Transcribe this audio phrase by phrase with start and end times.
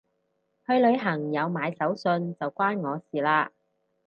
[0.65, 3.51] 去旅行有買手信就關我事嘞